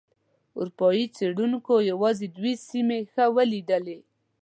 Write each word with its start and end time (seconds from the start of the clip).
اروپایي 0.57 1.05
څېړونکو 1.15 1.73
یوازې 1.91 2.27
دوه 2.37 2.51
سیمې 2.69 2.99
ښه 3.11 3.25
ولیدلې. 3.35 3.99